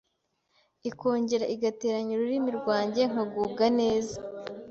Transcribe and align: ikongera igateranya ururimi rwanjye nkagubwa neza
ikongera 0.89 1.45
igateranya 1.55 2.11
ururimi 2.13 2.51
rwanjye 2.59 3.01
nkagubwa 3.11 3.65
neza 3.79 4.17